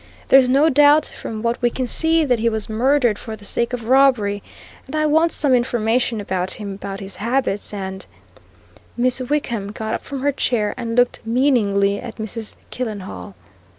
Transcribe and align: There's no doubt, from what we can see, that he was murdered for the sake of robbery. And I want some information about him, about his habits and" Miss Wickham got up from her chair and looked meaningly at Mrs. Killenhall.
There's 0.29 0.49
no 0.49 0.67
doubt, 0.67 1.05
from 1.05 1.43
what 1.43 1.61
we 1.61 1.69
can 1.69 1.85
see, 1.85 2.25
that 2.25 2.39
he 2.39 2.49
was 2.49 2.67
murdered 2.67 3.19
for 3.19 3.35
the 3.35 3.45
sake 3.45 3.71
of 3.71 3.87
robbery. 3.87 4.41
And 4.87 4.95
I 4.95 5.05
want 5.05 5.31
some 5.31 5.53
information 5.53 6.19
about 6.19 6.49
him, 6.49 6.73
about 6.73 7.01
his 7.01 7.17
habits 7.17 7.71
and" 7.71 8.03
Miss 8.97 9.19
Wickham 9.19 9.71
got 9.71 9.93
up 9.93 10.01
from 10.01 10.21
her 10.21 10.31
chair 10.31 10.73
and 10.75 10.95
looked 10.95 11.21
meaningly 11.23 12.01
at 12.01 12.15
Mrs. 12.15 12.55
Killenhall. 12.71 13.35